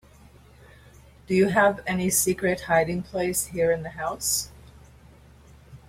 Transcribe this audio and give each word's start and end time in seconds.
Do 1.27 1.35
you 1.35 1.49
have 1.49 1.81
any 1.85 2.09
secret 2.09 2.61
hiding 2.61 3.03
place 3.03 3.45
here 3.45 3.71
in 3.71 3.83
the 3.83 3.89
house? 3.91 4.49